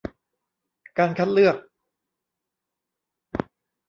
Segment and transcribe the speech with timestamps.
[0.97, 1.55] การคัดเลือก